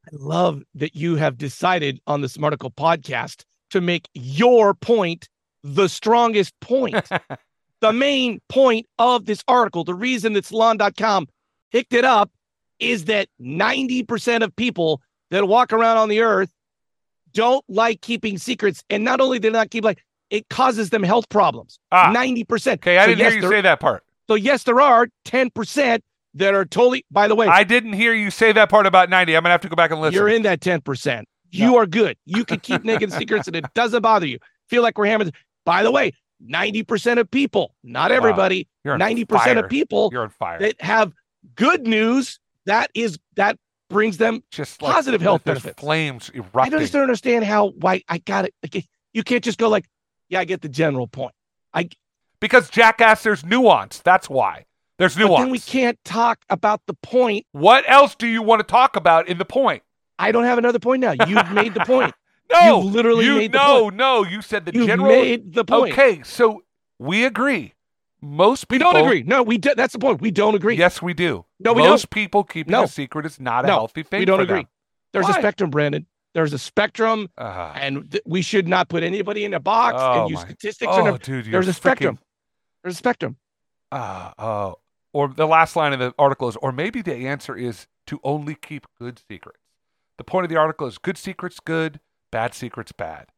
I 0.06 0.10
love 0.12 0.62
that 0.75 0.94
you 0.94 1.16
have 1.16 1.36
decided 1.36 2.00
on 2.06 2.20
the 2.20 2.28
Smarticle 2.28 2.75
podcast 2.75 3.44
to 3.70 3.80
make 3.80 4.08
your 4.14 4.75
point 4.75 5.28
the 5.64 5.88
strongest 5.88 6.58
point. 6.60 7.08
the 7.80 7.92
main 7.92 8.40
point 8.48 8.86
of 8.98 9.26
this 9.26 9.42
article, 9.48 9.82
the 9.84 9.94
reason 9.94 10.32
that 10.34 10.44
salon.com 10.44 11.26
picked 11.72 11.92
it 11.92 12.04
up 12.04 12.30
is 12.78 13.06
that 13.06 13.28
90% 13.40 14.42
of 14.42 14.54
people 14.54 15.02
that 15.30 15.48
walk 15.48 15.72
around 15.72 15.96
on 15.96 16.08
the 16.08 16.20
earth 16.20 16.52
don't 17.32 17.64
like 17.68 18.00
keeping 18.00 18.38
secrets. 18.38 18.84
And 18.88 19.02
not 19.02 19.20
only 19.20 19.38
do 19.38 19.50
they 19.50 19.58
not 19.58 19.70
keep 19.70 19.84
like 19.84 20.02
it 20.30 20.48
causes 20.48 20.90
them 20.90 21.02
health 21.02 21.28
problems. 21.28 21.78
Ah. 21.92 22.12
90%. 22.14 22.75
Okay, 22.75 22.98
I 22.98 23.02
So 23.04 23.06
didn't 23.08 23.18
yes, 23.18 23.32
hear 23.32 23.34
you 23.36 23.40
there- 23.42 23.50
say 23.58 23.60
that 23.62 23.80
part. 23.80 24.04
So 24.28 24.34
yes, 24.34 24.64
there 24.64 24.80
are 24.80 25.08
10% 25.25 26.00
that 26.36 26.54
are 26.54 26.64
totally 26.64 27.04
by 27.10 27.28
the 27.28 27.34
way, 27.34 27.46
I 27.46 27.64
didn't 27.64 27.94
hear 27.94 28.14
you 28.14 28.30
say 28.30 28.52
that 28.52 28.68
part 28.70 28.86
about 28.86 29.10
90. 29.10 29.34
I'm 29.36 29.42
going 29.42 29.48
to 29.48 29.52
have 29.52 29.60
to 29.62 29.68
go 29.68 29.76
back 29.76 29.90
and 29.90 30.00
listen. 30.00 30.14
You're 30.14 30.28
in 30.28 30.42
that 30.42 30.60
10%. 30.60 31.24
You 31.50 31.76
are 31.76 31.86
good. 31.86 32.16
You 32.24 32.44
can 32.44 32.60
keep 32.60 32.84
naked 32.84 33.12
secrets 33.20 33.46
and 33.46 33.56
it 33.56 33.64
doesn't 33.74 34.02
bother 34.02 34.26
you. 34.26 34.38
Feel 34.68 34.82
like 34.82 34.98
we're 34.98 35.06
hammering. 35.06 35.32
By 35.64 35.82
the 35.82 35.90
way, 35.90 36.12
90% 36.44 37.18
of 37.18 37.30
people, 37.30 37.74
not 37.82 38.10
Wow. 38.10 38.16
everybody, 38.18 38.68
You're 38.84 38.98
90% 38.98 39.28
fire. 39.28 39.58
of 39.64 39.70
people 39.70 40.10
You're 40.12 40.22
on 40.24 40.30
fire. 40.30 40.58
that 40.58 40.80
have 40.82 41.12
good 41.54 41.86
news, 41.86 42.38
that 42.66 42.90
is 42.94 43.18
that 43.36 43.58
brings 43.88 44.18
them. 44.18 44.42
Just 44.50 44.82
like 44.82 44.92
positive 44.92 45.20
health 45.22 45.44
benefits. 45.44 45.80
flames 45.80 46.30
I 46.34 46.38
erupting. 46.38 46.70
don't 46.72 46.80
just 46.80 46.92
don't 46.92 47.02
understand 47.02 47.44
how 47.44 47.68
why 47.70 48.02
I 48.08 48.18
got 48.18 48.44
it. 48.44 48.54
Like, 48.62 48.84
you 49.12 49.22
can't 49.22 49.42
just 49.42 49.58
go 49.58 49.68
like, 49.68 49.86
yeah, 50.28 50.40
I 50.40 50.44
get 50.44 50.60
the 50.60 50.68
general 50.68 51.06
point. 51.06 51.34
I 51.72 51.88
because 52.40 52.68
jackass, 52.68 53.22
there's 53.22 53.44
nuance. 53.44 54.00
That's 54.00 54.28
why. 54.28 54.65
There's 54.98 55.14
But 55.14 55.26
nuance. 55.26 55.42
then 55.42 55.50
we 55.50 55.58
can't 55.58 55.98
talk 56.04 56.40
about 56.48 56.80
the 56.86 56.94
point. 56.94 57.46
What 57.52 57.84
else 57.88 58.14
do 58.14 58.26
you 58.26 58.42
want 58.42 58.60
to 58.60 58.64
talk 58.66 58.96
about 58.96 59.28
in 59.28 59.38
the 59.38 59.44
point? 59.44 59.82
I 60.18 60.32
don't 60.32 60.44
have 60.44 60.56
another 60.58 60.78
point 60.78 61.00
now. 61.02 61.12
You've 61.26 61.50
made 61.52 61.74
the 61.74 61.80
point. 61.84 62.14
No, 62.48 62.80
You've 62.84 62.94
literally 62.94 63.24
you, 63.24 63.34
made 63.38 63.50
the 63.50 63.58
no, 63.58 63.80
point. 63.82 63.96
no. 63.96 64.22
no, 64.22 64.28
You 64.30 64.40
said 64.40 64.66
the 64.66 64.72
You've 64.72 64.86
general. 64.86 65.08
made 65.10 65.52
the 65.52 65.64
point. 65.64 65.92
Okay, 65.92 66.22
so 66.22 66.62
we 66.96 67.24
agree. 67.24 67.74
Most 68.22 68.66
We 68.70 68.78
people 68.78 68.92
don't 68.92 69.04
agree. 69.04 69.24
No, 69.24 69.42
we 69.42 69.58
do, 69.58 69.74
that's 69.74 69.94
the 69.94 69.98
point. 69.98 70.20
We 70.20 70.30
don't 70.30 70.54
agree. 70.54 70.76
Yes, 70.76 71.02
we 71.02 71.12
do. 71.12 71.44
No, 71.58 71.72
we 71.72 71.82
Most 71.82 72.08
people 72.10 72.44
keeping 72.44 72.70
No. 72.70 72.84
a 72.84 72.86
secret 72.88 73.26
is 73.26 73.40
not 73.40 73.64
a 73.64 73.66
No, 73.66 73.72
healthy 73.74 74.04
thing. 74.04 74.20
we 74.20 74.24
don't 74.26 74.38
agree. 74.40 74.60
them. 74.60 74.68
There's 75.12 75.24
Why? 75.24 75.30
a 75.32 75.34
spectrum, 75.34 75.70
Brandon. 75.70 76.06
There's 76.34 76.52
a 76.52 76.58
spectrum, 76.60 77.30
Uh, 77.36 77.72
and 77.74 78.08
th- 78.12 78.22
we 78.26 78.42
should 78.42 78.68
not 78.68 78.88
put 78.88 79.02
anybody 79.02 79.44
in 79.44 79.52
a 79.52 79.58
box 79.58 79.96
Oh, 79.98 80.20
and 80.22 80.30
use 80.30 80.38
my- 80.38 80.44
statistics. 80.44 80.92
oh, 80.94 81.02
no- 81.04 81.18
dude, 81.18 81.46
There's 81.46 81.66
a 81.66 81.72
freaking- 81.72 81.74
spectrum. 81.74 82.18
There's 82.84 82.94
a 82.94 82.98
spectrum. 82.98 83.36
Uh, 83.90 84.30
oh, 84.38 84.76
or 85.16 85.28
the 85.28 85.46
last 85.46 85.76
line 85.76 85.94
of 85.94 85.99
the 85.99 86.12
article 86.18 86.46
is, 86.46 86.56
or 86.56 86.73
maybe 86.73 87.00
the 87.00 87.14
answer 87.26 87.56
is 87.56 87.87
to 88.06 88.20
only 88.23 88.54
keep 88.54 88.87
good 88.99 89.18
secrets. 89.30 89.61
The 90.18 90.25
point 90.25 90.44
of 90.44 90.50
the 90.50 90.58
article 90.58 90.87
is 90.87 90.99
good 90.99 91.16
secrets 91.16 91.58
good, 91.58 92.00
bad 92.30 92.52
secrets 92.52 92.92
bad. 92.92 93.28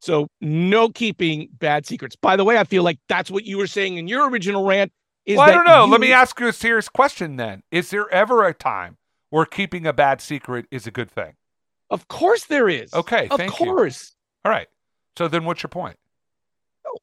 So 0.00 0.26
no 0.40 0.88
keeping 0.88 1.48
bad 1.52 1.86
secrets. 1.86 2.16
By 2.16 2.34
the 2.34 2.44
way, 2.44 2.58
I 2.58 2.64
feel 2.64 2.82
like 2.82 2.98
that's 3.08 3.30
what 3.30 3.44
you 3.44 3.56
were 3.56 3.68
saying 3.68 3.98
in 3.98 4.08
your 4.08 4.28
original 4.28 4.64
rant. 4.66 4.90
Is 5.26 5.36
Well, 5.38 5.48
I 5.48 5.52
don't 5.52 5.64
know. 5.64 5.84
Let 5.84 6.00
me 6.00 6.12
ask 6.12 6.40
you 6.40 6.48
a 6.48 6.52
serious 6.52 6.88
question 6.88 7.36
then. 7.36 7.62
Is 7.70 7.90
there 7.90 8.10
ever 8.10 8.44
a 8.44 8.52
time 8.52 8.96
where 9.30 9.44
keeping 9.44 9.86
a 9.86 9.92
bad 9.92 10.20
secret 10.20 10.66
is 10.72 10.88
a 10.88 10.90
good 10.90 11.08
thing? 11.10 11.34
Of 11.88 12.08
course 12.08 12.46
there 12.46 12.68
is. 12.68 12.92
Okay, 12.92 13.28
Of 13.28 13.38
thank 13.38 13.60
you. 13.60 13.66
course. 13.66 14.16
All 14.44 14.50
right. 14.50 14.66
So 15.16 15.28
then 15.28 15.44
what's 15.44 15.62
your 15.62 15.70
point? 15.70 15.98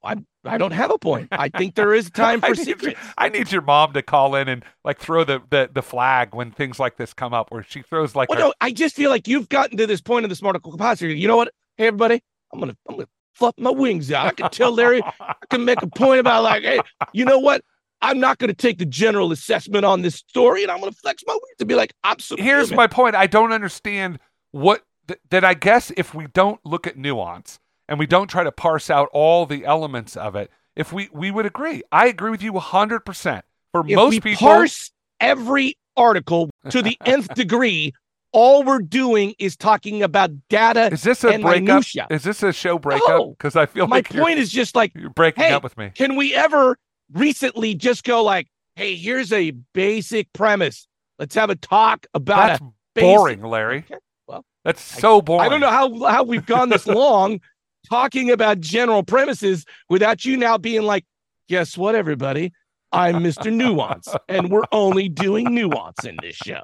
I 0.04 0.16
I 0.44 0.58
don't 0.58 0.72
have 0.72 0.92
a 0.92 0.98
point. 0.98 1.30
I 1.32 1.50
think 1.50 1.76
there 1.76 1.94
is 1.94 2.10
time 2.12 2.42
for 2.42 2.50
need 2.50 2.58
secrets. 2.66 3.00
You, 3.00 3.10
I 3.18 3.30
need 3.30 3.52
your 3.52 3.62
mom 3.62 3.94
to 3.94 4.02
call 4.02 4.36
in 4.36 4.48
and 4.48 4.64
like 4.84 5.00
throw 5.00 5.24
the, 5.24 5.42
the, 5.50 5.70
the 5.74 5.82
flag 5.82 6.36
when 6.36 6.52
things 6.52 6.80
like 6.80 6.98
this 6.98 7.14
come 7.14 7.34
up, 7.34 7.52
where 7.52 7.64
she 7.64 7.82
throws 7.82 8.16
like 8.16 8.30
Well, 8.30 8.38
her- 8.40 8.46
no, 8.46 8.54
I 8.62 8.72
just 8.72 8.96
feel 8.96 9.10
like 9.10 9.28
you've 9.28 9.50
gotten 9.50 9.78
to 9.78 9.88
this 9.88 10.02
point 10.02 10.24
in 10.26 10.30
this 10.30 10.42
article 10.44 10.72
capacity. 10.72 11.18
You 11.18 11.28
know 11.28 11.38
what? 11.38 11.52
Hey, 11.78 11.88
everybody, 11.88 12.22
I'm 12.54 12.60
gonna 12.60 12.76
I'm 12.90 12.96
gonna 12.96 13.08
flop 13.34 13.56
my 13.58 13.72
wings 13.72 14.12
out. 14.12 14.28
I 14.28 14.32
can 14.32 14.50
tell 14.50 14.72
Larry. 14.72 15.02
I 15.20 15.34
can 15.50 15.66
make 15.66 15.82
a 15.82 15.88
point 15.88 16.20
about 16.20 16.44
like, 16.44 16.64
hey, 16.64 16.80
you 17.14 17.26
know 17.26 17.40
what? 17.40 17.62
I'm 18.02 18.20
not 18.20 18.38
gonna 18.38 18.54
take 18.54 18.78
the 18.78 18.86
general 18.86 19.32
assessment 19.32 19.84
on 19.86 20.02
this 20.04 20.16
story, 20.16 20.62
and 20.64 20.72
I'm 20.72 20.80
gonna 20.80 20.92
flex 20.92 21.24
my 21.26 21.34
wings 21.34 21.58
to 21.60 21.66
be 21.66 21.76
like, 21.76 21.94
I'm 22.04 22.18
here's 22.38 22.72
my 22.72 22.88
point. 22.88 23.16
I 23.16 23.26
don't 23.28 23.52
understand 23.52 24.20
what 24.52 24.84
th- 25.08 25.20
that. 25.32 25.44
I 25.44 25.54
guess 25.56 25.92
if 25.98 26.14
we 26.14 26.28
don't 26.28 26.60
look 26.66 26.86
at 26.88 26.98
nuance 26.98 27.60
and 27.88 28.00
we 28.00 28.08
don't 28.08 28.28
try 28.28 28.44
to 28.44 28.52
parse 28.52 28.90
out 28.90 29.10
all 29.14 29.46
the 29.46 29.66
elements 29.66 30.16
of 30.18 30.36
it, 30.36 30.50
if 30.76 30.92
we 30.94 31.10
we 31.14 31.32
would 31.32 31.46
agree. 31.46 31.84
I 31.92 32.08
agree 32.08 32.32
with 32.32 32.42
you 32.44 32.58
hundred 32.60 33.02
percent. 33.02 33.46
For 33.72 33.82
if 33.88 33.96
most 33.96 34.12
we 34.12 34.20
people, 34.22 34.48
parse 34.48 34.92
every 35.20 35.78
article 35.98 36.50
to 36.70 36.82
the 36.82 36.98
nth 37.06 37.34
degree, 37.36 37.94
all 38.32 38.64
we're 38.64 38.80
doing 38.80 39.34
is 39.40 39.56
talking 39.56 40.04
about 40.04 40.32
data. 40.50 40.88
is 40.92 41.04
this 41.04 41.24
a 41.24 41.38
breakup? 41.40 41.52
minutia. 41.64 42.08
Is 42.10 42.24
this 42.24 42.44
a 42.44 42.52
show 42.54 42.78
breakup? 42.80 43.08
No. 43.08 43.30
Because 43.32 43.56
I 43.56 43.66
feel 43.66 43.88
My 43.88 43.98
like 43.98 44.10
point 44.10 44.40
is 44.40 44.52
just 44.52 44.76
like, 44.76 44.92
you're 44.96 45.10
breaking 45.10 45.44
hey, 45.46 45.52
up 45.54 45.64
with 45.64 45.78
me. 45.78 45.92
can 45.96 46.16
we 46.16 46.34
ever 46.36 46.78
recently 47.14 47.76
just 47.76 48.04
go 48.04 48.24
like, 48.24 48.48
hey, 48.76 48.96
here's 48.96 49.32
a 49.32 49.52
basic 49.74 50.32
premise. 50.34 50.88
Let's 51.20 51.36
have 51.36 51.50
a 51.50 51.56
talk 51.56 52.08
about 52.14 52.48
That's 52.48 52.62
a 52.62 52.66
basic- 52.96 53.16
boring, 53.18 53.42
Larry. 53.42 53.78
Okay, 53.90 53.96
well, 54.28 54.44
That's 54.66 54.82
so 54.82 55.22
boring. 55.22 55.46
I 55.46 55.50
don't 55.50 55.62
know 55.62 55.70
how 55.72 56.04
how 56.12 56.24
we've 56.24 56.46
gone 56.46 56.68
this 56.70 56.86
long 57.04 57.40
talking 57.86 58.32
about 58.32 58.60
general 58.60 59.04
premises 59.04 59.66
without 59.90 60.26
you 60.26 60.38
now 60.38 60.58
being 60.58 60.84
like, 60.84 61.06
guess 61.48 61.78
what, 61.78 61.96
everybody? 61.96 62.52
I'm 62.92 63.16
Mr. 63.16 63.52
Nuance, 63.52 64.16
and 64.30 64.50
we're 64.50 64.64
only 64.72 65.10
doing 65.10 65.54
nuance 65.54 66.06
in 66.06 66.18
this 66.22 66.36
show. 66.36 66.62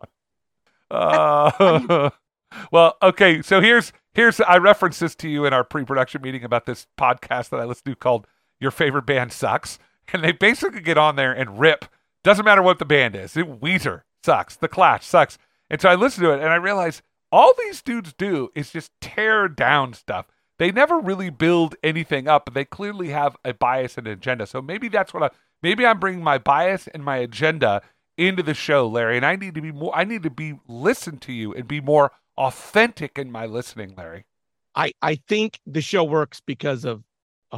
Uh, 0.90 2.10
well, 2.72 2.96
okay. 3.02 3.42
So 3.42 3.60
here's 3.60 3.92
here's 4.14 4.40
I 4.40 4.58
referenced 4.58 5.00
this 5.00 5.16
to 5.16 5.30
you 5.30 5.46
in 5.46 5.54
our 5.54 5.64
pre-production 5.64 6.22
meeting 6.22 6.44
about 6.44 6.66
this 6.66 6.88
podcast 6.98 7.50
that 7.50 7.60
I 7.60 7.66
listened 7.66 7.86
to 7.94 7.96
called 7.96 8.28
"Your 8.60 8.72
Favorite 8.72 9.06
Band 9.06 9.34
Sucks," 9.34 9.78
and 10.14 10.24
they 10.24 10.32
basically 10.32 10.82
get 10.82 10.98
on 10.98 11.16
there 11.16 11.34
and 11.34 11.60
rip. 11.60 11.86
Doesn't 12.24 12.46
matter 12.46 12.62
what 12.62 12.80
the 12.80 12.86
band 12.86 13.16
is. 13.16 13.36
It, 13.36 13.60
Weezer 13.60 14.04
sucks. 14.24 14.56
The 14.56 14.68
Clash 14.68 15.06
sucks. 15.06 15.38
And 15.70 15.82
so 15.82 15.90
I 15.90 15.96
listen 15.96 16.24
to 16.24 16.32
it 16.32 16.40
and 16.42 16.50
I 16.50 16.56
realize 16.56 17.02
all 17.32 17.54
these 17.58 17.82
dudes 17.82 18.14
do 18.14 18.50
is 18.56 18.72
just 18.72 18.92
tear 19.00 19.48
down 19.48 19.94
stuff. 19.94 20.28
They 20.62 20.72
never 20.72 21.00
really 21.00 21.32
build 21.32 21.76
anything 21.82 22.28
up, 22.28 22.46
but 22.46 22.54
they 22.54 22.66
clearly 22.66 23.10
have 23.10 23.36
a 23.44 23.52
bias 23.52 23.98
and 23.98 24.06
agenda. 24.06 24.46
So 24.46 24.62
maybe 24.62 24.90
that's 24.90 25.12
what 25.12 25.24
I 25.24 25.30
maybe 25.64 25.88
I'm 25.88 26.00
bringing 26.00 26.24
my 26.24 26.38
bias 26.38 26.86
and 26.86 27.04
my 27.04 27.18
agenda 27.18 27.82
into 28.16 28.44
the 28.44 28.54
show, 28.54 28.88
Larry, 28.88 29.18
and 29.18 29.26
I 29.26 29.36
need 29.36 29.56
to 29.56 29.62
be 29.62 29.72
more 29.72 29.92
I 29.96 30.04
need 30.04 30.22
to 30.22 30.30
be 30.30 30.60
listen 30.68 31.18
to 31.22 31.34
you 31.34 31.52
and 31.52 31.68
be 31.68 31.82
more 31.82 32.12
authentic 32.38 33.18
in 33.18 33.32
my 33.32 33.48
listening, 33.48 33.96
Larry. 33.98 34.28
I 34.76 34.94
I 35.02 35.16
think 35.28 35.60
the 35.66 35.82
show 35.82 36.04
works 36.04 36.44
because 36.46 36.86
of 36.86 37.04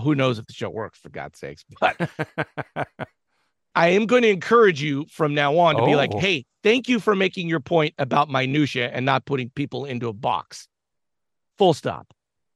who 0.02 0.16
knows 0.16 0.40
if 0.40 0.48
the 0.48 0.54
show 0.54 0.70
works 0.70 0.98
for 0.98 1.10
God's 1.10 1.38
sakes, 1.38 1.66
but 1.82 2.10
I 3.76 3.90
am 3.90 4.06
going 4.06 4.22
to 4.22 4.30
encourage 4.30 4.82
you 4.82 5.08
from 5.12 5.34
now 5.34 5.58
on 5.58 5.76
to 5.76 5.86
be 5.86 5.98
like, 5.98 6.12
Oh. 6.14 6.20
hey, 6.20 6.46
thank 6.64 6.88
you 6.88 7.02
for 7.02 7.18
making 7.18 7.50
your 7.50 7.60
point 7.60 7.96
about 7.98 8.30
minutia 8.30 8.90
and 8.94 9.06
not 9.06 9.26
putting 9.26 9.50
people 9.50 9.84
into 9.84 10.08
a 10.08 10.14
box. 10.14 10.70
Full 11.58 11.74
stop. 11.74 12.14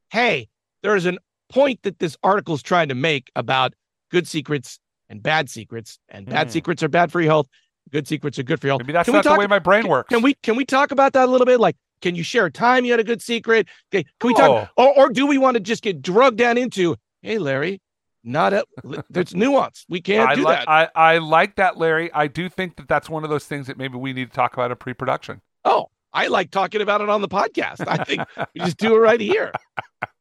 Hey, 0.10 0.48
there 0.84 0.96
is 0.96 1.06
a 1.06 1.18
point 1.50 1.82
that 1.84 2.00
this 2.00 2.18
article 2.24 2.56
is 2.56 2.62
trying 2.64 2.90
to 2.90 2.96
make 2.96 3.32
about 3.36 3.74
good 4.12 4.28
secrets 4.28 4.80
and 5.10 5.22
bad 5.24 5.50
secrets, 5.50 6.00
and 6.10 6.26
bad 6.26 6.48
Hmm. 6.48 6.52
secrets 6.52 6.84
are 6.84 6.90
bad 6.90 7.12
for 7.12 7.22
your 7.22 7.30
health. 7.32 7.48
Good 7.92 8.08
secrets 8.08 8.38
are 8.40 8.44
good 8.44 8.60
for 8.60 8.68
your 8.68 8.72
health. 8.74 8.82
maybe 8.82 8.94
that's 8.94 9.06
Can 9.06 9.14
we 9.14 9.18
not 9.20 9.24
the 9.24 9.30
talk- 9.30 9.40
way 9.40 9.48
my 9.48 9.60
brain 9.60 9.88
works. 9.88 10.10
Can 10.10 10.22
we 10.22 10.34
can 10.36 10.56
we 10.58 10.66
talk 10.66 10.92
about 10.92 11.14
that 11.14 11.28
a 11.28 11.32
little 11.32 11.46
bit? 11.46 11.60
Like, 11.60 11.78
can 12.02 12.16
you 12.16 12.24
share 12.24 12.46
a 12.46 12.52
time 12.52 12.84
you 12.86 12.92
had 12.92 13.00
a 13.00 13.04
good 13.06 13.22
secret? 13.22 13.68
Okay, 13.94 14.04
can 14.20 14.28
we 14.28 14.34
talk 14.34 14.70
Oh. 14.78 14.84
or, 14.84 15.06
or 15.06 15.10
do 15.10 15.26
we 15.26 15.38
want 15.38 15.56
to 15.56 15.62
just 15.62 15.82
get 15.84 16.02
drugged 16.02 16.38
down 16.38 16.58
into 16.58 16.96
hey 17.22 17.38
larry 17.40 17.82
not 18.24 18.54
a 18.54 18.64
there's 19.10 19.34
nuance 19.34 19.86
we 19.90 20.02
can't 20.02 20.30
I 20.30 20.36
do 20.36 20.42
like 20.44 20.60
that 20.60 20.70
I, 20.70 20.90
I 20.94 21.18
like 21.20 21.56
that, 21.56 21.78
Larry. 21.78 22.12
I 22.14 22.28
do 22.28 22.50
think 22.50 22.76
that 22.76 22.88
that's 22.90 23.10
one 23.10 23.24
of 23.24 23.30
those 23.30 23.46
things 23.46 23.68
that 23.68 23.78
maybe 23.78 23.98
we 23.98 24.12
need 24.14 24.30
to 24.30 24.36
talk 24.36 24.54
about 24.54 24.70
in 24.72 24.78
pre-production. 24.78 25.42
oh 25.66 25.88
i 26.14 26.28
like 26.28 26.52
talking 26.52 26.82
about 26.82 27.00
it 27.02 27.10
on 27.10 27.22
the 27.22 27.28
podcast 27.28 27.86
i 27.88 28.04
think 28.04 28.22
we 28.54 28.62
just 28.62 28.78
do 28.78 28.96
it 28.96 29.00
right 29.00 29.20
here 29.22 29.52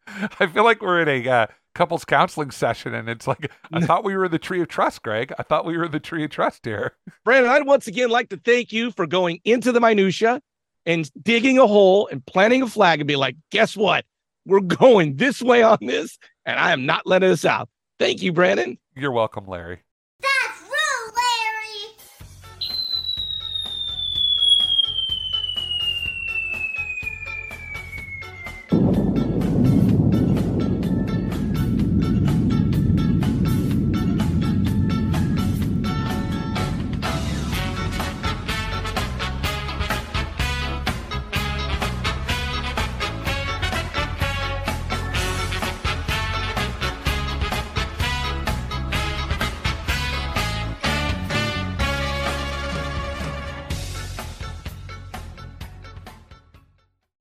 I 0.40 0.46
feel 0.46 0.64
like 0.64 0.82
we're 0.82 1.02
in 1.02 1.08
a 1.08 1.28
uh, 1.28 1.46
couples 1.74 2.04
counseling 2.04 2.50
session, 2.50 2.94
and 2.94 3.08
it's 3.08 3.26
like 3.26 3.50
I 3.72 3.80
thought 3.86 4.04
we 4.04 4.16
were 4.16 4.26
in 4.26 4.30
the 4.30 4.38
tree 4.38 4.62
of 4.62 4.68
trust, 4.68 5.02
Greg. 5.02 5.32
I 5.38 5.42
thought 5.42 5.64
we 5.64 5.76
were 5.76 5.84
in 5.84 5.92
the 5.92 6.00
tree 6.00 6.24
of 6.24 6.30
trust 6.30 6.64
here. 6.64 6.96
brandon 7.24 7.50
i'd 7.50 7.66
once 7.66 7.86
again 7.86 8.08
like 8.08 8.28
to 8.28 8.36
thank 8.36 8.72
you 8.72 8.90
for 8.92 9.06
going 9.06 9.40
into 9.44 9.72
the 9.72 9.80
minutia 9.80 10.40
and 10.84 11.10
digging 11.22 11.58
a 11.58 11.66
hole 11.66 12.08
and 12.10 12.24
planting 12.24 12.62
a 12.62 12.66
flag 12.66 13.00
and 13.00 13.08
be 13.08 13.16
like 13.16 13.36
guess 13.50 13.76
what 13.76 14.04
we're 14.44 14.60
going 14.60 15.16
this 15.16 15.42
way 15.42 15.62
on 15.62 15.78
this 15.80 16.18
and 16.44 16.58
i 16.58 16.72
am 16.72 16.86
not 16.86 17.06
letting 17.06 17.30
us 17.30 17.44
out 17.44 17.68
thank 17.98 18.22
you 18.22 18.32
brandon 18.32 18.78
You're 18.94 19.12
welcome, 19.12 19.46
Larry. 19.46 19.80